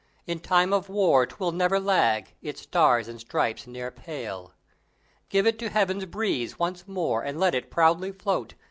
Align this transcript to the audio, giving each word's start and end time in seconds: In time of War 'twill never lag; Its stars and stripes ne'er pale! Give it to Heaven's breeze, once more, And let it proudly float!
In 0.25 0.39
time 0.39 0.73
of 0.73 0.89
War 0.89 1.27
'twill 1.27 1.51
never 1.51 1.79
lag; 1.79 2.29
Its 2.41 2.61
stars 2.63 3.07
and 3.07 3.19
stripes 3.19 3.67
ne'er 3.67 3.91
pale! 3.91 4.51
Give 5.29 5.45
it 5.45 5.59
to 5.59 5.69
Heaven's 5.69 6.05
breeze, 6.07 6.57
once 6.57 6.87
more, 6.87 7.21
And 7.21 7.39
let 7.39 7.53
it 7.53 7.69
proudly 7.69 8.11
float! 8.11 8.55